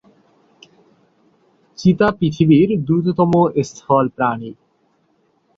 চিতা 1.77 2.07
পৃথিবীর 2.17 2.69
দ্রুততম 2.85 3.31
স্থল 3.69 4.05
প্রাণী। 4.15 4.51